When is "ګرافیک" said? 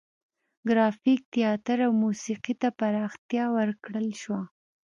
0.67-1.21